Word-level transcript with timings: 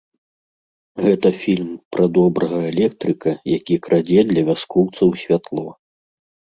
Гэта 1.07 1.31
фільм 1.41 1.67
пра 1.97 2.05
добрага 2.19 2.59
электрыка, 2.73 3.31
які 3.57 3.75
крадзе 3.85 4.21
для 4.35 4.41
вяскоўцаў 4.51 5.07
святло. 5.25 5.67